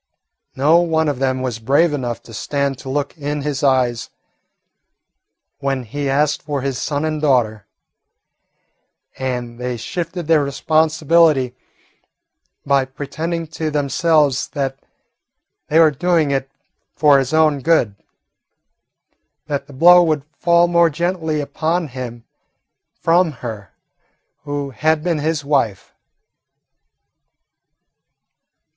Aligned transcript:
No 0.55 0.79
one 0.79 1.07
of 1.07 1.19
them 1.19 1.43
was 1.43 1.59
brave 1.59 1.93
enough 1.93 2.23
to 2.23 2.33
stand 2.33 2.79
to 2.79 2.89
look 2.89 3.15
in 3.19 3.43
his 3.43 3.61
eyes 3.63 4.09
when 5.59 5.83
he 5.83 6.09
asked 6.09 6.41
for 6.41 6.61
his 6.61 6.79
son 6.79 7.05
and 7.05 7.21
daughter, 7.21 7.67
and 9.19 9.59
they 9.59 9.77
shifted 9.77 10.25
their 10.25 10.43
responsibility 10.43 11.55
by 12.65 12.83
pretending 12.83 13.45
to 13.49 13.69
themselves 13.69 14.47
that 14.47 14.79
they 15.67 15.77
were 15.79 15.91
doing 15.91 16.31
it 16.31 16.49
for 16.95 17.19
his 17.19 17.31
own 17.31 17.59
good: 17.59 17.95
that 19.45 19.67
the 19.67 19.71
blow 19.73 20.01
would 20.01 20.23
fall 20.35 20.67
more 20.67 20.89
gently 20.89 21.39
upon 21.39 21.89
him 21.89 22.23
coming 23.03 23.29
from 23.29 23.31
her 23.45 23.71
who 24.45 24.71
had 24.71 25.03
been 25.03 25.19
his 25.19 25.45
wife. 25.45 25.93